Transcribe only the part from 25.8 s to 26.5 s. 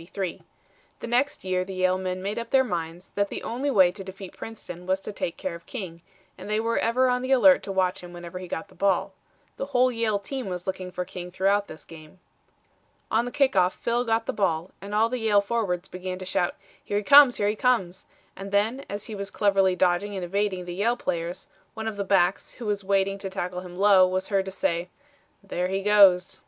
goes."